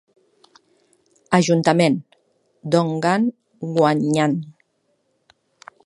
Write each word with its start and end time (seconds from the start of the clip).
Ajuntament, 1.39 1.97
Dongan 2.77 3.23
Gwanyang. 3.75 4.37